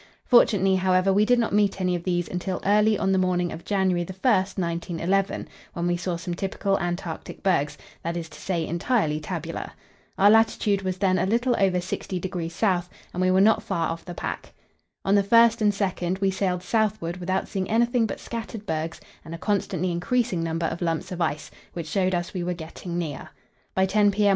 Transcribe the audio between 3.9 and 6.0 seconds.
1, 1911, when we